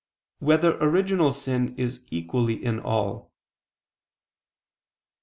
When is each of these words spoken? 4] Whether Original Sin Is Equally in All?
4] 0.39 0.47
Whether 0.47 0.77
Original 0.83 1.31
Sin 1.31 1.75
Is 1.77 2.01
Equally 2.09 2.55
in 2.65 2.79
All? 2.79 3.31